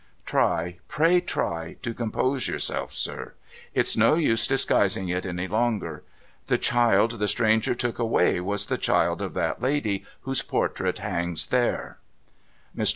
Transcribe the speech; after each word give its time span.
Try, 0.25 0.79
pray 0.87 1.19
try, 1.21 1.75
to 1.83 1.93
compose 1.93 2.47
yourself, 2.47 2.91
sir! 2.91 3.35
It's 3.75 3.95
no 3.95 4.15
use 4.15 4.47
disguising 4.47 5.09
it 5.09 5.27
any 5.27 5.47
longer. 5.47 6.01
The 6.47 6.57
child 6.57 7.19
the 7.19 7.27
stranger 7.27 7.75
took 7.75 7.99
away 7.99 8.39
was 8.39 8.65
the 8.65 8.79
child 8.79 9.21
of 9.21 9.35
that 9.35 9.61
lady 9.61 10.03
whose 10.21 10.41
portrait 10.41 10.97
hangs 10.97 11.45
there 11.45 11.99
I'. 12.75 12.77
Mr. 12.81 12.89